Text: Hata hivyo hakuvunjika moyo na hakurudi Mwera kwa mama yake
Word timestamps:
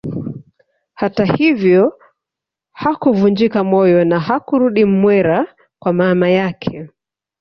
Hata 0.93 1.25
hivyo 1.25 1.99
hakuvunjika 2.71 3.63
moyo 3.63 4.05
na 4.05 4.19
hakurudi 4.19 4.85
Mwera 4.85 5.55
kwa 5.79 5.93
mama 5.93 6.29
yake 6.29 6.89